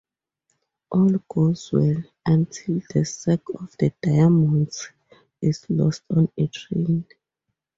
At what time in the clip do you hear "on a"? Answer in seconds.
6.09-6.47